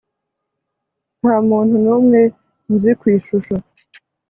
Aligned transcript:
nta 1.19 1.35
muntu 1.49 1.75
n'umwe 1.83 2.19
nzi 2.73 2.91
ku 2.99 3.05
ishusho 3.17 3.55